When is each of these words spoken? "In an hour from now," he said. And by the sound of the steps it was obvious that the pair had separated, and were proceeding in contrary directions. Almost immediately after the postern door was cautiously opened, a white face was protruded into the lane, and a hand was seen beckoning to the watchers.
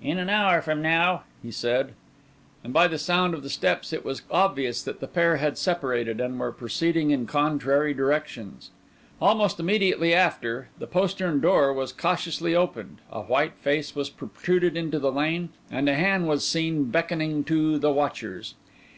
"In 0.00 0.16
an 0.18 0.30
hour 0.30 0.62
from 0.62 0.80
now," 0.80 1.24
he 1.42 1.50
said. 1.50 1.92
And 2.64 2.72
by 2.72 2.88
the 2.88 2.96
sound 2.96 3.34
of 3.34 3.42
the 3.42 3.50
steps 3.50 3.92
it 3.92 4.02
was 4.02 4.22
obvious 4.30 4.82
that 4.82 5.00
the 5.00 5.06
pair 5.06 5.36
had 5.36 5.58
separated, 5.58 6.22
and 6.22 6.40
were 6.40 6.52
proceeding 6.52 7.10
in 7.10 7.26
contrary 7.26 7.92
directions. 7.92 8.70
Almost 9.20 9.60
immediately 9.60 10.14
after 10.14 10.70
the 10.78 10.86
postern 10.86 11.40
door 11.42 11.74
was 11.74 11.92
cautiously 11.92 12.54
opened, 12.54 13.02
a 13.12 13.20
white 13.20 13.56
face 13.58 13.94
was 13.94 14.08
protruded 14.08 14.74
into 14.74 14.98
the 14.98 15.12
lane, 15.12 15.50
and 15.70 15.86
a 15.86 15.94
hand 15.96 16.26
was 16.28 16.48
seen 16.48 16.84
beckoning 16.84 17.44
to 17.44 17.78
the 17.78 17.92
watchers. 17.92 18.54